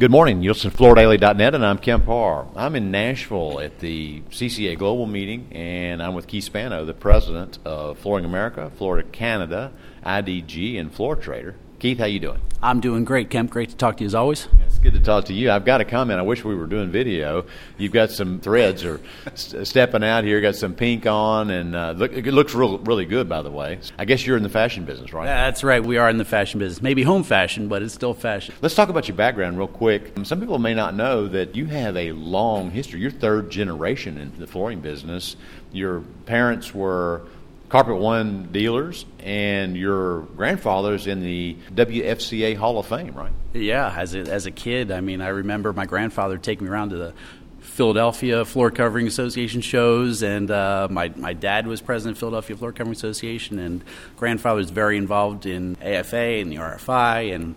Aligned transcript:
Good 0.00 0.10
morning. 0.10 0.42
You'll 0.42 0.54
listen 0.54 0.70
to 0.70 0.76
FloorDaily.net, 0.78 1.54
and 1.54 1.62
I'm 1.62 1.76
Kemp 1.76 2.06
Harr. 2.06 2.46
I'm 2.56 2.74
in 2.74 2.90
Nashville 2.90 3.60
at 3.60 3.80
the 3.80 4.22
CCA 4.30 4.78
Global 4.78 5.04
Meeting, 5.04 5.48
and 5.52 6.02
I'm 6.02 6.14
with 6.14 6.26
Keith 6.26 6.44
Spano, 6.44 6.86
the 6.86 6.94
president 6.94 7.58
of 7.66 7.98
Flooring 7.98 8.24
America, 8.24 8.72
Flooring 8.78 9.10
Canada, 9.10 9.72
IDG, 10.02 10.80
and 10.80 10.90
Floor 10.90 11.16
Trader. 11.16 11.54
Keith, 11.80 11.98
how 11.98 12.06
you 12.06 12.18
doing? 12.18 12.40
I'm 12.62 12.80
doing 12.80 13.04
great, 13.04 13.28
Kemp. 13.28 13.50
Great 13.50 13.68
to 13.68 13.76
talk 13.76 13.98
to 13.98 14.04
you 14.04 14.06
as 14.06 14.14
always. 14.14 14.48
Good 14.82 14.94
to 14.94 15.00
talk 15.00 15.26
to 15.26 15.34
you. 15.34 15.50
I've 15.50 15.66
got 15.66 15.82
a 15.82 15.84
comment. 15.84 16.18
I 16.18 16.22
wish 16.22 16.42
we 16.42 16.54
were 16.54 16.64
doing 16.64 16.90
video. 16.90 17.44
You've 17.76 17.92
got 17.92 18.10
some 18.10 18.40
threads 18.40 18.82
or 18.82 18.98
st- 19.34 19.68
stepping 19.68 20.02
out 20.02 20.24
here. 20.24 20.40
Got 20.40 20.56
some 20.56 20.72
pink 20.72 21.04
on, 21.04 21.50
and 21.50 21.76
uh, 21.76 21.90
look, 21.94 22.14
it 22.14 22.24
looks 22.24 22.54
real, 22.54 22.78
really 22.78 23.04
good. 23.04 23.28
By 23.28 23.42
the 23.42 23.50
way, 23.50 23.80
I 23.98 24.06
guess 24.06 24.26
you're 24.26 24.38
in 24.38 24.42
the 24.42 24.48
fashion 24.48 24.86
business, 24.86 25.12
right? 25.12 25.26
That's 25.26 25.62
right. 25.62 25.84
We 25.84 25.98
are 25.98 26.08
in 26.08 26.16
the 26.16 26.24
fashion 26.24 26.60
business. 26.60 26.80
Maybe 26.80 27.02
home 27.02 27.24
fashion, 27.24 27.68
but 27.68 27.82
it's 27.82 27.92
still 27.92 28.14
fashion. 28.14 28.54
Let's 28.62 28.74
talk 28.74 28.88
about 28.88 29.06
your 29.06 29.18
background 29.18 29.58
real 29.58 29.68
quick. 29.68 30.14
Some 30.22 30.40
people 30.40 30.58
may 30.58 30.72
not 30.72 30.94
know 30.94 31.28
that 31.28 31.54
you 31.54 31.66
have 31.66 31.94
a 31.98 32.12
long 32.12 32.70
history. 32.70 33.00
You're 33.00 33.10
third 33.10 33.50
generation 33.50 34.16
in 34.16 34.32
the 34.38 34.46
flooring 34.46 34.80
business. 34.80 35.36
Your 35.72 36.00
parents 36.24 36.74
were 36.74 37.26
Carpet 37.70 37.96
One 37.96 38.48
dealers, 38.50 39.06
and 39.20 39.76
your 39.76 40.22
grandfather's 40.22 41.06
in 41.06 41.20
the 41.20 41.56
WFCA 41.72 42.56
Hall 42.56 42.80
of 42.80 42.86
Fame, 42.86 43.14
right? 43.14 43.30
Yeah, 43.54 43.94
as 43.96 44.16
a, 44.16 44.18
as 44.18 44.46
a 44.46 44.50
kid, 44.50 44.90
I 44.90 45.00
mean, 45.00 45.20
I 45.20 45.28
remember 45.28 45.72
my 45.72 45.86
grandfather 45.86 46.36
taking 46.36 46.66
me 46.66 46.72
around 46.72 46.90
to 46.90 46.96
the 46.96 47.14
Philadelphia 47.60 48.44
Floor 48.44 48.72
Covering 48.72 49.06
Association 49.06 49.60
shows, 49.60 50.20
and 50.24 50.50
uh, 50.50 50.88
my 50.90 51.12
my 51.14 51.32
dad 51.32 51.68
was 51.68 51.80
president 51.80 52.16
of 52.16 52.18
Philadelphia 52.18 52.56
Floor 52.56 52.72
Covering 52.72 52.92
Association, 52.92 53.60
and 53.60 53.84
grandfather 54.16 54.58
was 54.58 54.70
very 54.70 54.96
involved 54.96 55.46
in 55.46 55.76
AFA 55.80 56.16
and 56.16 56.50
the 56.50 56.56
RFI, 56.56 57.32
and 57.32 57.54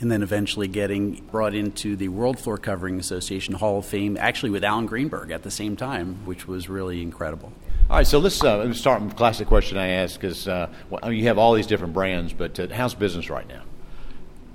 and 0.00 0.10
then 0.10 0.22
eventually 0.22 0.68
getting 0.68 1.16
brought 1.32 1.54
into 1.54 1.96
the 1.96 2.08
World 2.08 2.38
Floor 2.38 2.58
Covering 2.58 3.00
Association 3.00 3.54
Hall 3.54 3.78
of 3.78 3.86
Fame, 3.86 4.16
actually 4.20 4.50
with 4.50 4.62
Alan 4.62 4.86
Greenberg 4.86 5.32
at 5.32 5.42
the 5.42 5.50
same 5.50 5.74
time, 5.74 6.24
which 6.26 6.46
was 6.46 6.68
really 6.68 7.02
incredible. 7.02 7.52
All 7.90 7.98
right, 7.98 8.06
so 8.06 8.18
let's, 8.18 8.42
uh, 8.42 8.58
let's 8.58 8.78
start 8.78 9.02
with 9.02 9.16
classic 9.16 9.48
question 9.48 9.76
I 9.76 9.88
ask 9.88 10.18
because 10.18 10.48
uh, 10.48 10.68
well, 10.88 11.12
you 11.12 11.24
have 11.24 11.36
all 11.36 11.52
these 11.52 11.66
different 11.66 11.92
brands, 11.92 12.32
but 12.32 12.58
uh, 12.58 12.68
how's 12.72 12.94
business 12.94 13.28
right 13.28 13.46
now? 13.46 13.62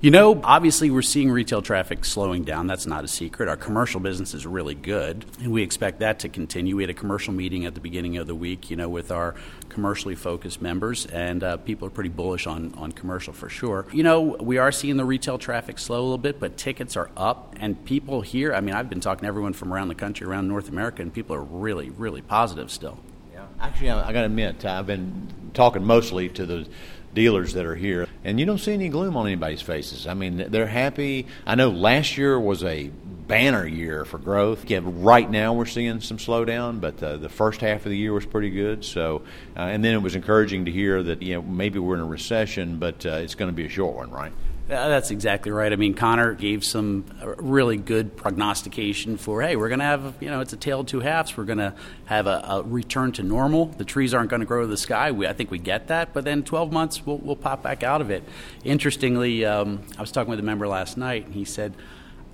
You 0.00 0.12
know, 0.12 0.40
obviously, 0.44 0.92
we're 0.92 1.02
seeing 1.02 1.28
retail 1.28 1.60
traffic 1.60 2.04
slowing 2.04 2.44
down. 2.44 2.68
That's 2.68 2.86
not 2.86 3.02
a 3.02 3.08
secret. 3.08 3.48
Our 3.48 3.56
commercial 3.56 3.98
business 3.98 4.32
is 4.32 4.46
really 4.46 4.76
good, 4.76 5.24
and 5.40 5.50
we 5.50 5.62
expect 5.62 5.98
that 5.98 6.20
to 6.20 6.28
continue. 6.28 6.76
We 6.76 6.84
had 6.84 6.90
a 6.90 6.94
commercial 6.94 7.32
meeting 7.32 7.66
at 7.66 7.74
the 7.74 7.80
beginning 7.80 8.16
of 8.16 8.28
the 8.28 8.34
week, 8.34 8.70
you 8.70 8.76
know, 8.76 8.88
with 8.88 9.10
our 9.10 9.34
commercially 9.68 10.14
focused 10.14 10.62
members, 10.62 11.06
and 11.06 11.42
uh, 11.42 11.56
people 11.56 11.88
are 11.88 11.90
pretty 11.90 12.10
bullish 12.10 12.46
on, 12.46 12.72
on 12.76 12.92
commercial 12.92 13.32
for 13.32 13.48
sure. 13.48 13.86
You 13.92 14.04
know, 14.04 14.20
we 14.20 14.58
are 14.58 14.70
seeing 14.70 14.98
the 14.98 15.04
retail 15.04 15.36
traffic 15.36 15.80
slow 15.80 16.00
a 16.00 16.02
little 16.02 16.18
bit, 16.18 16.38
but 16.38 16.56
tickets 16.56 16.96
are 16.96 17.10
up, 17.16 17.56
and 17.58 17.84
people 17.84 18.20
here, 18.20 18.54
I 18.54 18.60
mean, 18.60 18.76
I've 18.76 18.88
been 18.88 19.00
talking 19.00 19.22
to 19.22 19.26
everyone 19.28 19.52
from 19.52 19.72
around 19.72 19.88
the 19.88 19.96
country, 19.96 20.28
around 20.28 20.46
North 20.46 20.68
America, 20.68 21.02
and 21.02 21.12
people 21.12 21.34
are 21.34 21.42
really, 21.42 21.90
really 21.90 22.22
positive 22.22 22.70
still. 22.70 23.00
Actually, 23.60 23.90
I, 23.90 24.08
I 24.08 24.12
got 24.12 24.20
to 24.20 24.26
admit, 24.26 24.64
I've 24.64 24.86
been 24.86 25.50
talking 25.54 25.84
mostly 25.84 26.28
to 26.30 26.46
the 26.46 26.68
dealers 27.14 27.54
that 27.54 27.66
are 27.66 27.74
here, 27.74 28.06
and 28.24 28.38
you 28.38 28.46
don't 28.46 28.58
see 28.58 28.72
any 28.72 28.88
gloom 28.88 29.16
on 29.16 29.26
anybody's 29.26 29.62
faces. 29.62 30.06
I 30.06 30.14
mean, 30.14 30.46
they're 30.50 30.66
happy. 30.66 31.26
I 31.46 31.54
know 31.54 31.70
last 31.70 32.16
year 32.16 32.38
was 32.38 32.62
a 32.62 32.90
banner 33.28 33.66
year 33.66 34.04
for 34.04 34.18
growth. 34.18 34.68
Yeah, 34.70 34.80
right 34.82 35.28
now 35.28 35.52
we're 35.52 35.66
seeing 35.66 36.00
some 36.00 36.16
slowdown, 36.18 36.80
but 36.80 37.02
uh, 37.02 37.16
the 37.16 37.28
first 37.28 37.60
half 37.60 37.84
of 37.84 37.90
the 37.90 37.96
year 37.96 38.12
was 38.12 38.24
pretty 38.24 38.50
good. 38.50 38.84
So, 38.84 39.22
uh, 39.56 39.60
and 39.60 39.84
then 39.84 39.94
it 39.94 40.02
was 40.02 40.14
encouraging 40.14 40.64
to 40.64 40.70
hear 40.70 41.02
that 41.02 41.22
you 41.22 41.34
know 41.34 41.42
maybe 41.42 41.78
we're 41.78 41.94
in 41.94 42.00
a 42.00 42.06
recession, 42.06 42.78
but 42.78 43.04
uh, 43.04 43.10
it's 43.10 43.34
going 43.34 43.50
to 43.50 43.56
be 43.56 43.66
a 43.66 43.68
short 43.68 43.96
one, 43.96 44.10
right? 44.10 44.32
Uh, 44.68 44.88
that's 44.88 45.10
exactly 45.10 45.50
right. 45.50 45.72
I 45.72 45.76
mean, 45.76 45.94
Connor 45.94 46.34
gave 46.34 46.62
some 46.62 47.06
uh, 47.22 47.28
really 47.36 47.78
good 47.78 48.18
prognostication 48.18 49.16
for, 49.16 49.40
hey, 49.40 49.56
we're 49.56 49.70
going 49.70 49.78
to 49.78 49.86
have, 49.86 50.16
you 50.20 50.28
know, 50.28 50.40
it's 50.40 50.52
a 50.52 50.72
of 50.74 50.84
two 50.84 51.00
halves. 51.00 51.34
We're 51.38 51.44
going 51.44 51.58
to 51.58 51.74
have 52.04 52.26
a, 52.26 52.44
a, 52.46 52.62
return 52.64 53.12
to 53.12 53.22
normal. 53.22 53.66
The 53.66 53.86
trees 53.86 54.12
aren't 54.12 54.28
going 54.28 54.40
to 54.40 54.46
grow 54.46 54.60
to 54.60 54.66
the 54.66 54.76
sky. 54.76 55.10
We, 55.10 55.26
I 55.26 55.32
think 55.32 55.50
we 55.50 55.58
get 55.58 55.86
that. 55.86 56.12
But 56.12 56.24
then 56.24 56.42
12 56.42 56.70
months, 56.70 57.06
we'll, 57.06 57.16
we'll 57.16 57.34
pop 57.34 57.62
back 57.62 57.82
out 57.82 58.02
of 58.02 58.10
it. 58.10 58.24
Interestingly, 58.62 59.42
um, 59.46 59.84
I 59.96 60.02
was 60.02 60.12
talking 60.12 60.28
with 60.28 60.38
a 60.38 60.42
member 60.42 60.68
last 60.68 60.98
night, 60.98 61.24
and 61.24 61.34
he 61.34 61.46
said, 61.46 61.72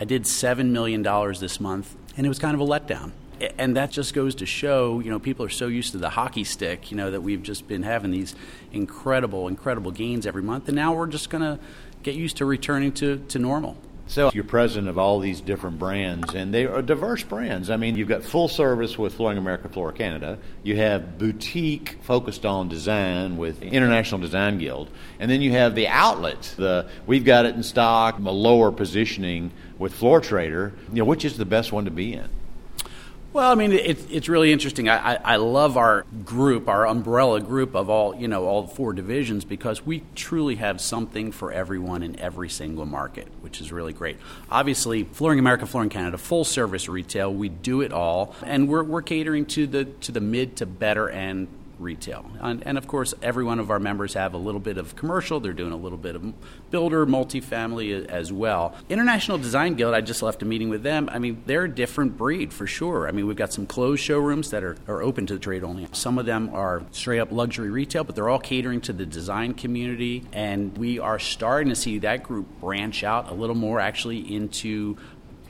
I 0.00 0.04
did 0.04 0.24
$7 0.24 0.70
million 0.70 1.04
this 1.38 1.60
month, 1.60 1.94
and 2.16 2.26
it 2.26 2.28
was 2.28 2.40
kind 2.40 2.56
of 2.56 2.60
a 2.60 2.66
letdown 2.66 3.12
and 3.58 3.76
that 3.76 3.90
just 3.90 4.14
goes 4.14 4.34
to 4.36 4.46
show, 4.46 5.00
you 5.00 5.10
know, 5.10 5.18
people 5.18 5.44
are 5.44 5.50
so 5.50 5.66
used 5.66 5.92
to 5.92 5.98
the 5.98 6.10
hockey 6.10 6.44
stick, 6.44 6.90
you 6.90 6.96
know, 6.96 7.10
that 7.10 7.22
we've 7.22 7.42
just 7.42 7.66
been 7.68 7.82
having 7.82 8.10
these 8.10 8.34
incredible, 8.72 9.48
incredible 9.48 9.90
gains 9.90 10.26
every 10.26 10.42
month, 10.42 10.68
and 10.68 10.76
now 10.76 10.92
we're 10.94 11.06
just 11.06 11.30
going 11.30 11.42
to 11.42 11.58
get 12.02 12.14
used 12.14 12.36
to 12.38 12.44
returning 12.44 12.92
to, 12.92 13.18
to 13.28 13.38
normal. 13.38 13.76
So 14.06 14.30
you're 14.34 14.44
president 14.44 14.88
of 14.88 14.98
all 14.98 15.18
these 15.18 15.40
different 15.40 15.78
brands, 15.78 16.34
and 16.34 16.52
they 16.52 16.66
are 16.66 16.82
diverse 16.82 17.22
brands. 17.22 17.70
I 17.70 17.76
mean, 17.76 17.96
you've 17.96 18.08
got 18.08 18.22
full 18.22 18.48
service 18.48 18.98
with 18.98 19.14
Flooring 19.14 19.38
America, 19.38 19.70
Floor 19.70 19.92
Canada. 19.92 20.38
You 20.62 20.76
have 20.76 21.16
boutique 21.16 21.98
focused 22.02 22.44
on 22.44 22.68
design 22.68 23.38
with 23.38 23.62
International 23.62 24.20
Design 24.20 24.58
Guild, 24.58 24.90
and 25.18 25.30
then 25.30 25.40
you 25.40 25.52
have 25.52 25.74
the 25.74 25.88
outlet. 25.88 26.54
The 26.58 26.86
we've 27.06 27.24
got 27.24 27.46
it 27.46 27.54
in 27.54 27.62
stock, 27.62 28.18
a 28.18 28.30
lower 28.30 28.70
positioning 28.70 29.52
with 29.78 29.94
Floor 29.94 30.20
Trader. 30.20 30.74
You 30.90 30.96
know, 30.96 31.04
which 31.06 31.24
is 31.24 31.38
the 31.38 31.46
best 31.46 31.72
one 31.72 31.86
to 31.86 31.90
be 31.90 32.12
in? 32.12 32.28
Well, 33.34 33.50
I 33.50 33.56
mean, 33.56 33.72
it's 33.72 34.06
it's 34.10 34.28
really 34.28 34.52
interesting. 34.52 34.88
I, 34.88 35.14
I, 35.14 35.18
I, 35.24 35.36
love 35.36 35.76
our 35.76 36.06
group, 36.24 36.68
our 36.68 36.86
umbrella 36.86 37.40
group 37.40 37.74
of 37.74 37.90
all 37.90 38.14
you 38.14 38.28
know 38.28 38.44
all 38.44 38.68
four 38.68 38.92
divisions 38.92 39.44
because 39.44 39.84
we 39.84 40.04
truly 40.14 40.54
have 40.54 40.80
something 40.80 41.32
for 41.32 41.50
everyone 41.50 42.04
in 42.04 42.16
every 42.20 42.48
single 42.48 42.86
market, 42.86 43.26
which 43.40 43.60
is 43.60 43.72
really 43.72 43.92
great. 43.92 44.18
Obviously, 44.52 45.02
Flooring 45.02 45.40
America, 45.40 45.66
Flooring 45.66 45.88
Canada, 45.88 46.16
full 46.16 46.44
service 46.44 46.88
retail, 46.88 47.34
we 47.34 47.48
do 47.48 47.80
it 47.80 47.92
all, 47.92 48.36
and 48.44 48.68
we're 48.68 48.84
we're 48.84 49.02
catering 49.02 49.46
to 49.46 49.66
the 49.66 49.84
to 49.84 50.12
the 50.12 50.20
mid 50.20 50.54
to 50.58 50.66
better 50.66 51.10
end 51.10 51.48
retail. 51.78 52.24
And, 52.40 52.62
and, 52.66 52.78
of 52.78 52.86
course, 52.86 53.14
every 53.22 53.44
one 53.44 53.58
of 53.58 53.70
our 53.70 53.78
members 53.78 54.14
have 54.14 54.34
a 54.34 54.38
little 54.38 54.60
bit 54.60 54.78
of 54.78 54.96
commercial. 54.96 55.40
They're 55.40 55.52
doing 55.52 55.72
a 55.72 55.76
little 55.76 55.98
bit 55.98 56.16
of 56.16 56.32
builder, 56.70 57.06
multifamily 57.06 58.04
uh, 58.04 58.10
as 58.10 58.32
well. 58.32 58.74
International 58.88 59.38
Design 59.38 59.74
Guild, 59.74 59.94
I 59.94 60.00
just 60.00 60.22
left 60.22 60.42
a 60.42 60.44
meeting 60.44 60.68
with 60.68 60.82
them. 60.82 61.08
I 61.12 61.18
mean, 61.18 61.42
they're 61.46 61.64
a 61.64 61.68
different 61.68 62.16
breed 62.16 62.52
for 62.52 62.66
sure. 62.66 63.08
I 63.08 63.12
mean, 63.12 63.26
we've 63.26 63.36
got 63.36 63.52
some 63.52 63.66
closed 63.66 64.02
showrooms 64.02 64.50
that 64.50 64.62
are, 64.62 64.76
are 64.86 65.02
open 65.02 65.26
to 65.26 65.34
the 65.34 65.40
trade 65.40 65.64
only. 65.64 65.88
Some 65.92 66.18
of 66.18 66.26
them 66.26 66.50
are 66.52 66.82
straight 66.90 67.20
up 67.20 67.32
luxury 67.32 67.70
retail, 67.70 68.04
but 68.04 68.14
they're 68.14 68.28
all 68.28 68.38
catering 68.38 68.80
to 68.82 68.92
the 68.92 69.06
design 69.06 69.54
community. 69.54 70.24
And 70.32 70.76
we 70.78 70.98
are 70.98 71.18
starting 71.18 71.68
to 71.70 71.76
see 71.76 71.98
that 71.98 72.22
group 72.22 72.46
branch 72.60 73.04
out 73.04 73.30
a 73.30 73.34
little 73.34 73.56
more 73.56 73.80
actually 73.80 74.34
into 74.34 74.96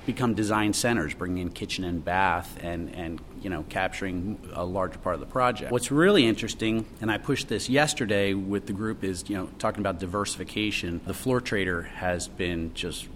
become 0.06 0.34
design 0.34 0.72
centers, 0.72 1.14
bringing 1.14 1.38
in 1.38 1.50
kitchen 1.50 1.84
and 1.84 2.04
bath 2.04 2.58
and, 2.62 2.94
and 2.94 3.20
you 3.44 3.50
know 3.50 3.64
capturing 3.68 4.38
a 4.54 4.64
larger 4.64 4.98
part 4.98 5.14
of 5.14 5.20
the 5.20 5.26
project. 5.26 5.70
What's 5.70 5.90
really 5.90 6.26
interesting, 6.26 6.86
and 7.00 7.10
I 7.10 7.18
pushed 7.18 7.48
this 7.48 7.68
yesterday 7.68 8.32
with 8.34 8.66
the 8.66 8.72
group, 8.72 9.04
is 9.04 9.28
you 9.28 9.36
know 9.36 9.48
talking 9.58 9.80
about 9.80 10.00
diversification. 10.00 11.00
The 11.06 11.14
floor 11.14 11.40
trader 11.40 11.82
has 11.82 12.26
been 12.26 12.72
just 12.74 13.06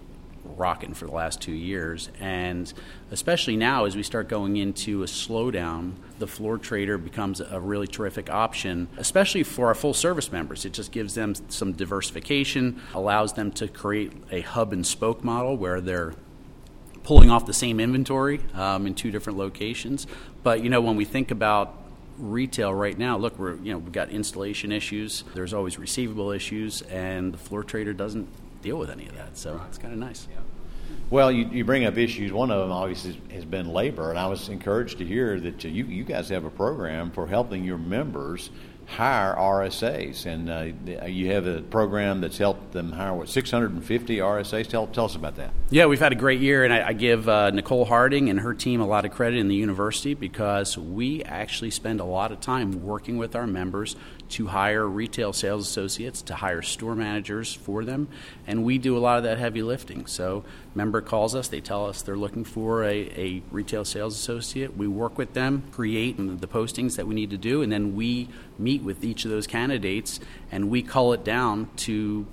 rocking 0.57 0.95
for 0.95 1.07
the 1.07 1.13
last 1.13 1.41
two 1.41 1.53
years, 1.53 2.11
and 2.21 2.73
especially 3.11 3.57
now 3.57 3.87
as 3.87 3.97
we 3.97 4.03
start 4.03 4.29
going 4.29 4.57
into 4.57 5.03
a 5.03 5.07
slowdown, 5.07 5.93
the 6.19 6.27
floor 6.27 6.59
trader 6.59 6.99
becomes 6.99 7.41
a 7.41 7.61
really 7.61 7.87
terrific 7.87 8.31
option, 8.31 8.89
especially 8.97 9.43
for 9.43 9.67
our 9.67 9.75
full 9.75 9.95
service 9.95 10.31
members. 10.31 10.65
It 10.65 10.73
just 10.73 10.93
gives 10.93 11.15
them 11.15 11.35
some 11.49 11.73
diversification, 11.73 12.81
allows 12.95 13.33
them 13.33 13.51
to 13.53 13.69
create 13.69 14.13
a 14.31 14.43
hub 14.43 14.73
and 14.73 14.87
spoke 14.87 15.25
model 15.25 15.57
where 15.57 15.81
they're 15.81 16.15
pulling 17.09 17.31
off 17.31 17.47
the 17.47 17.55
same 17.55 17.81
inventory 17.81 18.39
um, 18.53 18.87
in 18.87 18.95
two 18.95 19.11
different 19.11 19.39
locations. 19.39 20.07
But 20.43 20.63
you 20.63 20.69
know, 20.69 20.83
when 20.83 20.95
we 20.95 21.07
think 21.07 21.31
about 21.31 21.75
retail 22.19 22.75
right 22.75 22.99
now, 22.99 23.17
look, 23.17 23.39
we're 23.39 23.55
you 23.57 23.73
know 23.73 23.79
we've 23.79 23.93
got 23.93 24.11
installation 24.11 24.73
issues. 24.73 25.25
There's 25.35 25.55
always 25.55 25.79
receivable 25.79 26.33
issues, 26.33 26.83
and 26.83 27.33
the 27.33 27.39
floor 27.39 27.65
trader 27.65 27.95
doesn't 27.95 28.29
deal 28.61 28.77
with 28.77 28.91
any 28.91 29.07
of 29.07 29.17
that. 29.17 29.39
So 29.39 29.59
it's 29.69 29.79
kind 29.79 29.95
of 29.95 29.99
nice. 29.99 30.29
Yeah. 30.31 30.41
Well, 31.09 31.33
you, 31.33 31.47
you 31.47 31.65
bring 31.65 31.87
up 31.87 31.97
issues. 31.97 32.31
One 32.31 32.51
of 32.51 32.61
them 32.61 32.73
obviously 32.73 33.19
has 33.33 33.47
been 33.47 33.73
labor, 33.73 34.11
and 34.11 34.19
I 34.19 34.27
was 34.27 34.51
encouraged 34.51 34.99
to 34.99 35.07
hear 35.07 35.41
that 35.41 35.65
you 35.65 35.87
you 35.87 36.05
guys 36.05 36.29
have 36.29 36.45
a 36.45 36.51
program 36.51 37.11
for 37.11 37.27
helping 37.27 37.65
your 37.65 37.79
members 37.79 38.51
hire 38.89 39.35
RSAs, 39.37 40.25
and 40.25 40.49
uh, 40.51 41.07
you 41.07 41.31
have 41.33 41.47
a 41.47 41.61
program 41.61 42.23
that's 42.23 42.39
helped 42.39 42.73
them 42.73 42.91
hire 42.91 43.15
what 43.15 43.29
650 43.29 44.17
RSAs. 44.17 44.67
Tell 44.67 44.87
tell 44.87 45.05
us 45.05 45.15
about 45.15 45.37
that. 45.37 45.53
Yeah, 45.69 45.87
we've 45.87 46.01
had 46.01 46.13
a 46.13 46.17
great 46.17 46.41
year, 46.41 46.65
and 46.65 46.73
I, 46.73 46.89
I 46.89 46.93
give 46.95 47.29
uh, 47.29 47.51
Nicole 47.51 47.85
Harding 47.85 48.31
and 48.31 48.41
her 48.41 48.55
team 48.55 48.81
a 48.81 48.87
lot 48.87 49.05
of 49.05 49.13
credit 49.13 49.39
in 49.39 49.49
the 49.49 49.55
university 49.55 50.15
because 50.15 50.79
we 50.79 51.23
actually 51.25 51.71
spend 51.71 52.01
a 52.01 52.05
lot 52.05 52.33
of 52.33 52.41
time 52.41 52.83
working 52.83 53.19
with 53.19 53.37
our 53.37 53.47
members 53.47 53.95
to 54.31 54.47
hire 54.49 54.87
retail 54.87 55.33
sales 55.33 55.67
associates, 55.67 56.23
to 56.23 56.35
hire 56.35 56.63
store 56.63 56.95
managers 56.95 57.53
for 57.53 57.85
them, 57.85 58.09
and 58.47 58.65
we 58.65 58.79
do 58.79 58.97
a 58.97 59.01
lot 59.01 59.19
of 59.19 59.25
that 59.25 59.39
heavy 59.39 59.63
lifting. 59.63 60.07
So, 60.07 60.45
member 60.75 61.01
calls 61.01 61.35
us, 61.35 61.49
they 61.49 61.61
tell 61.61 61.87
us 61.87 62.03
they're 62.03 62.17
looking 62.17 62.45
for 62.45 62.85
a, 62.85 63.11
a 63.17 63.43
retail 63.51 63.85
sales 63.85 64.15
associate. 64.15 64.77
We 64.77 64.87
work 64.87 65.19
with 65.19 65.35
them, 65.35 65.65
create 65.73 66.17
the 66.17 66.49
postings 66.49 66.97
that 66.97 67.07
we 67.07 67.15
need 67.15 67.31
to 67.31 67.39
do, 67.39 67.63
and 67.63 67.73
then 67.73 67.97
we 67.97 68.29
meet 68.59 68.78
with 68.83 69.05
each 69.05 69.25
of 69.25 69.31
those 69.31 69.47
candidates 69.47 70.21
and 70.51 70.71
we 70.71 70.83
cull 70.83 71.13
it 71.13 71.25
down 71.25 71.71
to 71.77 72.27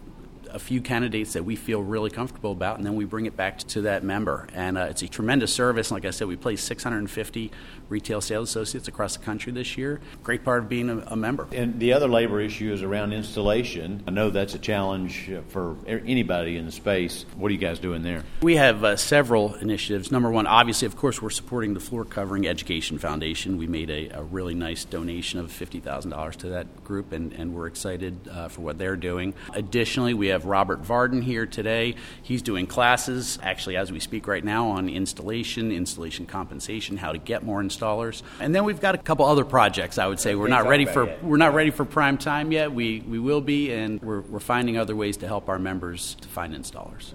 a 0.56 0.60
few 0.60 0.82
candidates 0.82 1.34
that 1.34 1.44
we 1.44 1.58
feel 1.58 1.84
really 1.84 2.10
comfortable 2.10 2.54
about, 2.54 2.78
and 2.78 2.86
then 2.86 2.96
we 2.96 3.04
bring 3.04 3.26
it 3.26 3.36
back 3.36 3.60
to 3.60 3.82
that 3.82 4.04
member. 4.04 4.48
And 4.54 4.78
uh, 4.78 4.88
it's 4.90 5.02
a 5.02 5.08
tremendous 5.08 5.54
service. 5.54 5.92
Like 5.92 6.06
I 6.06 6.12
said, 6.12 6.28
we 6.28 6.38
place 6.38 6.64
650 6.64 7.52
retail 7.90 8.22
sales 8.22 8.50
associates 8.50 8.88
across 8.88 9.18
the 9.18 9.24
country 9.24 9.52
this 9.52 9.78
year. 9.78 10.00
Great 10.24 10.46
part 10.46 10.64
of 10.64 10.70
being 10.70 10.90
a, 10.90 10.98
a 11.08 11.16
member. 11.16 11.46
And 11.52 11.78
the 11.80 11.94
other 11.94 12.08
labor 12.08 12.40
issue 12.40 12.72
is 12.72 12.82
around 12.82 13.12
installation. 13.12 14.02
I 14.08 14.12
know 14.12 14.30
that's 14.30 14.56
a 14.56 14.60
challenge 14.60 15.30
for 15.50 15.76
anybody 15.88 16.56
in 16.56 16.66
the 16.66 16.72
space. 16.72 17.26
What 17.36 17.50
are 17.50 17.54
you 17.54 17.60
guys 17.60 17.80
doing 17.80 18.02
there? 18.02 18.24
We 18.42 18.56
have 18.56 18.84
uh, 18.84 18.96
several 18.96 19.56
initiatives. 19.56 20.10
Number 20.10 20.32
one, 20.32 20.48
obviously, 20.48 20.86
of 20.86 20.96
course, 20.96 21.22
we're 21.22 21.30
supporting 21.30 21.74
the 21.74 21.80
Floor 21.82 22.06
Covering 22.06 22.48
Education 22.48 22.98
Foundation. 22.98 23.58
We 23.58 23.68
made 23.68 23.90
a, 23.90 24.10
a 24.20 24.24
really 24.24 24.56
nice 24.56 24.86
donation 24.86 25.40
of 25.40 25.52
$50,000 25.52 26.36
to 26.38 26.50
that 26.50 26.84
group, 26.86 27.12
and, 27.12 27.34
and 27.34 27.54
we're 27.54 27.68
excited 27.68 28.18
uh, 28.32 28.48
for 28.48 28.62
what 28.62 28.78
they're 28.78 28.96
doing. 28.96 29.34
Additionally, 29.54 30.14
we 30.14 30.28
have 30.28 30.45
Robert 30.46 30.80
Varden 30.80 31.22
here 31.22 31.46
today. 31.46 31.96
He's 32.22 32.42
doing 32.42 32.68
classes, 32.68 33.40
actually, 33.42 33.76
as 33.78 33.92
we 33.92 34.00
speak 34.00 34.28
right 34.28 34.44
now, 34.44 34.70
on 34.70 34.88
installation, 34.88 35.72
installation 35.72 36.26
compensation, 36.26 36.98
how 36.98 37.12
to 37.12 37.18
get 37.18 37.44
more 37.44 37.62
installers. 37.62 38.22
And 38.40 38.54
then 38.54 38.64
we've 38.64 38.80
got 38.80 38.96
a 38.96 38.98
couple 38.98 39.26
other 39.26 39.46
projects. 39.46 39.98
I 39.98 40.08
would 40.08 40.20
say 40.20 40.36
we're 40.36 40.48
not 40.48 40.68
ready 40.68 40.86
for 40.86 41.14
we're 41.22 41.38
not 41.38 41.54
ready 41.54 41.72
for 41.72 41.86
prime 41.86 42.18
time 42.18 42.52
yet. 42.52 42.72
We 42.72 43.02
we 43.02 43.20
will 43.20 43.42
be, 43.42 43.72
and 43.74 44.02
we're 44.02 44.22
we're 44.22 44.40
finding 44.40 44.78
other 44.78 44.96
ways 44.96 45.18
to 45.18 45.28
help 45.28 45.50
our 45.50 45.60
members 45.60 46.16
to 46.22 46.28
find 46.28 46.54
installers. 46.54 47.14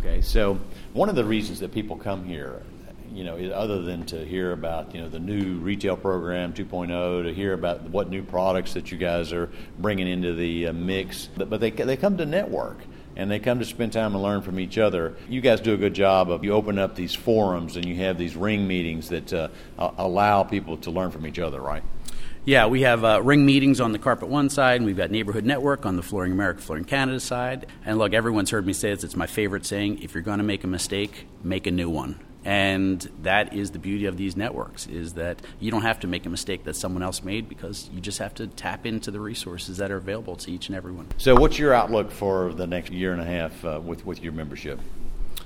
Okay, 0.00 0.20
so 0.20 0.58
one 0.92 1.08
of 1.08 1.14
the 1.14 1.24
reasons 1.24 1.60
that 1.60 1.72
people 1.72 1.96
come 1.96 2.24
here, 2.24 2.60
you 3.14 3.24
know, 3.24 3.36
other 3.52 3.82
than 3.82 4.04
to 4.06 4.24
hear 4.24 4.52
about 4.52 4.94
you 4.94 5.00
know 5.00 5.08
the 5.08 5.20
new 5.20 5.58
retail 5.58 5.96
program 5.96 6.52
2.0, 6.52 7.24
to 7.24 7.34
hear 7.34 7.52
about 7.52 7.82
what 7.82 8.08
new 8.08 8.22
products 8.22 8.74
that 8.74 8.90
you 8.90 8.98
guys 8.98 9.32
are 9.32 9.50
bringing 9.78 10.08
into 10.08 10.34
the 10.34 10.68
uh, 10.68 10.72
mix, 10.72 11.28
but, 11.36 11.60
they 11.60 11.70
they 11.70 11.96
come 11.96 12.16
to 12.16 12.26
network 12.26 12.78
and 13.16 13.30
they 13.30 13.38
come 13.38 13.58
to 13.58 13.64
spend 13.64 13.92
time 13.92 14.14
and 14.14 14.22
learn 14.22 14.42
from 14.42 14.58
each 14.58 14.78
other. 14.78 15.14
You 15.28 15.40
guys 15.40 15.60
do 15.60 15.74
a 15.74 15.76
good 15.76 15.94
job 15.94 16.30
of 16.30 16.44
you 16.44 16.52
open 16.52 16.78
up 16.78 16.94
these 16.94 17.14
forums 17.14 17.76
and 17.76 17.84
you 17.84 17.96
have 17.96 18.16
these 18.16 18.36
ring 18.36 18.66
meetings 18.66 19.10
that 19.10 19.32
uh, 19.32 19.48
allow 19.78 20.44
people 20.44 20.78
to 20.78 20.90
learn 20.90 21.10
from 21.10 21.26
each 21.26 21.38
other, 21.38 21.60
right? 21.60 21.82
Yeah, 22.44 22.66
we 22.66 22.80
have 22.82 23.04
uh, 23.04 23.22
ring 23.22 23.46
meetings 23.46 23.80
on 23.80 23.92
the 23.92 24.00
Carpet 24.00 24.28
One 24.28 24.50
side, 24.50 24.76
and 24.76 24.86
we've 24.86 24.96
got 24.96 25.12
Neighborhood 25.12 25.44
Network 25.44 25.86
on 25.86 25.94
the 25.94 26.02
Flooring 26.02 26.32
America, 26.32 26.60
Flooring 26.60 26.84
Canada 26.84 27.20
side. 27.20 27.66
And 27.84 27.98
look, 27.98 28.14
everyone's 28.14 28.50
heard 28.50 28.66
me 28.66 28.72
say 28.72 28.90
this, 28.90 29.04
it's 29.04 29.14
my 29.14 29.28
favorite 29.28 29.64
saying 29.64 30.02
if 30.02 30.14
you're 30.14 30.24
going 30.24 30.38
to 30.38 30.44
make 30.44 30.64
a 30.64 30.66
mistake, 30.66 31.28
make 31.44 31.68
a 31.68 31.70
new 31.70 31.88
one. 31.88 32.18
And 32.44 33.00
that 33.22 33.54
is 33.54 33.70
the 33.70 33.78
beauty 33.78 34.06
of 34.06 34.16
these 34.16 34.36
networks 34.36 34.86
is 34.86 35.14
that 35.14 35.40
you 35.60 35.70
don't 35.70 35.82
have 35.82 36.00
to 36.00 36.06
make 36.06 36.26
a 36.26 36.28
mistake 36.28 36.64
that 36.64 36.74
someone 36.74 37.02
else 37.02 37.22
made 37.22 37.48
because 37.48 37.88
you 37.92 38.00
just 38.00 38.18
have 38.18 38.34
to 38.34 38.46
tap 38.46 38.84
into 38.86 39.10
the 39.10 39.20
resources 39.20 39.76
that 39.76 39.90
are 39.90 39.96
available 39.96 40.36
to 40.36 40.50
each 40.50 40.68
and 40.68 40.76
everyone. 40.76 41.06
So, 41.18 41.34
what's 41.34 41.58
your 41.58 41.72
outlook 41.72 42.10
for 42.10 42.52
the 42.52 42.66
next 42.66 42.92
year 42.92 43.12
and 43.12 43.20
a 43.20 43.24
half 43.24 43.64
uh, 43.64 43.80
with, 43.82 44.04
with 44.04 44.22
your 44.22 44.32
membership? 44.32 44.80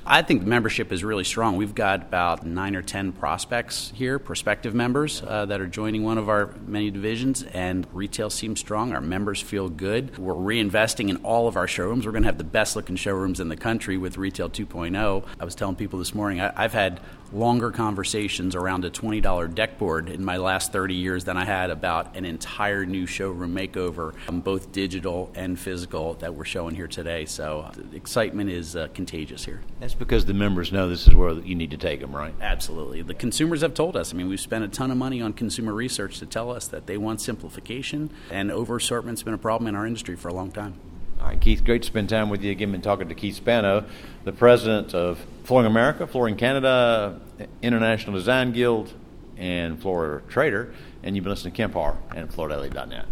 I 0.09 0.23
think 0.23 0.45
membership 0.45 0.93
is 0.93 1.03
really 1.03 1.25
strong. 1.25 1.57
We've 1.57 1.75
got 1.75 2.03
about 2.03 2.47
nine 2.47 2.77
or 2.77 2.83
ten 2.83 3.11
prospects 3.11 3.93
here, 3.93 4.21
prospective 4.21 4.73
members 4.73 5.21
uh, 5.21 5.47
that 5.47 5.61
are 5.61 5.67
joining 5.67 6.05
one 6.05 6.17
of 6.17 6.29
our 6.29 6.55
many 6.65 6.93
divisions, 6.93 7.43
and 7.43 7.89
retail 7.93 8.31
seems 8.31 8.61
strong. 8.61 8.93
Our 8.93 9.01
members 9.01 9.41
feel 9.41 9.69
good. 9.69 10.17
We're 10.17 10.35
reinvesting 10.35 11.09
in 11.09 11.17
all 11.25 11.49
of 11.49 11.57
our 11.57 11.67
showrooms. 11.67 12.07
We're 12.07 12.13
going 12.13 12.23
to 12.23 12.29
have 12.29 12.39
the 12.39 12.45
best 12.45 12.77
looking 12.77 12.95
showrooms 12.95 13.41
in 13.41 13.49
the 13.49 13.57
country 13.57 13.99
with 13.99 14.17
Retail 14.17 14.49
2.0. 14.49 15.27
I 15.41 15.45
was 15.45 15.57
telling 15.57 15.75
people 15.75 15.99
this 15.99 16.15
morning, 16.15 16.41
I, 16.41 16.53
I've 16.55 16.73
had 16.73 17.01
longer 17.33 17.73
conversations 17.73 18.55
around 18.55 18.85
a 18.85 18.91
$20 18.91 19.55
deck 19.55 19.79
board 19.79 20.09
in 20.09 20.25
my 20.25 20.37
last 20.37 20.73
30 20.73 20.95
years 20.95 21.25
than 21.25 21.37
I 21.37 21.45
had 21.45 21.71
about 21.71 22.17
an 22.17 22.25
entire 22.25 22.87
new 22.87 23.07
showroom 23.07 23.55
makeover, 23.55 24.15
um, 24.29 24.41
both 24.41 24.71
digital 24.71 25.33
and 25.35 25.59
physical, 25.59 26.15
that 26.15 26.35
we're 26.35 26.45
showing 26.45 26.77
here 26.77 26.87
today. 26.87 27.25
So 27.25 27.71
the 27.75 27.97
excitement 27.97 28.51
is 28.51 28.77
uh, 28.77 28.87
contagious 28.95 29.45
here. 29.45 29.63
That's 29.81 29.96
because 29.99 30.25
the 30.27 30.35
members 30.35 30.73
know 30.73 30.89
this 30.89 31.07
is 31.07 31.15
where 31.15 31.33
you 31.33 31.55
need 31.55 31.71
to 31.71 31.77
take 31.77 32.01
them, 32.01 32.15
right? 32.15 32.35
Absolutely. 32.41 33.03
The 33.03 33.15
consumers 33.15 33.63
have 33.63 33.75
told 33.75 33.97
us. 33.97 34.13
I 34.13 34.17
mean, 34.17 34.29
we've 34.29 34.41
spent 34.41 34.65
a 34.65 34.69
ton 34.69 34.91
of 34.91 34.97
money 34.97 35.23
on 35.23 35.33
consumer 35.33 35.73
research 35.73 36.19
to 36.19 36.27
tell 36.27 36.51
us 36.51 36.69
that 36.69 36.87
they 36.87 36.97
want 36.99 37.21
simplification, 37.21 38.11
and 38.31 38.51
over 38.51 38.77
assortment's 38.77 39.23
been 39.23 39.35
a 39.35 39.39
problem 39.39 39.69
in 39.69 39.75
our 39.75 39.87
industry 39.87 40.17
for 40.17 40.29
a 40.29 40.35
long 40.35 40.51
time. 40.51 40.75
All 41.21 41.29
right, 41.29 41.41
Keith, 41.41 41.65
great 41.65 41.83
to 41.83 41.87
spend 41.87 42.11
time 42.11 42.29
with 42.29 42.43
you 42.43 42.51
again. 42.51 42.73
Been 42.73 42.83
talking 42.83 43.09
to 43.09 43.15
Keith 43.15 43.37
Spano, 43.37 43.87
the 44.25 44.33
president 44.33 44.95
of 44.95 45.25
Flooring 45.45 45.67
America, 45.67 46.07
Flooring 46.07 46.37
Canada, 46.37 47.21
International 47.63 48.15
Design 48.15 48.53
Guild, 48.53 48.93
and 49.39 49.81
Floor 49.81 50.23
Trader. 50.29 50.75
And 51.03 51.17
you've 51.17 51.25
been 51.25 51.33
listening 51.33 51.55
to 51.55 51.57
Kemp 51.57 51.75
Harr 51.75 51.97
and 52.15 52.31
FloorDaily.net. 52.31 53.07